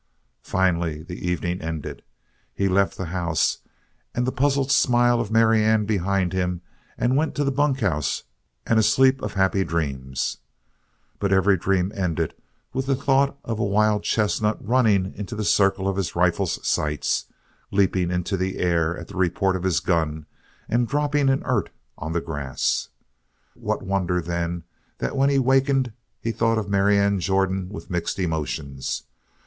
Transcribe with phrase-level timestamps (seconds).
[0.41, 2.01] Finally, the evening ended.
[2.55, 3.59] He left the house
[4.15, 6.61] and the puzzled smile of Marianne behind him
[6.97, 8.23] and went to the bunkhouse
[8.65, 10.37] and a sleep of happy dreams.
[11.19, 12.33] But every dream ended
[12.73, 17.25] with the thought of a wild chestnut running into the circle of his rifle's sights,
[17.69, 20.25] leaping into the air at the report of his gun,
[20.67, 22.87] and dropping inert on the grass.
[23.53, 24.63] What wonder, then,
[24.97, 29.03] that when he wakened he thought of Marianne Jordan with mixed emotions?